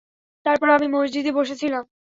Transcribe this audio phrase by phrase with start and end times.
[0.45, 1.83] তারপর আমি মসজিদে বসেছিলাম।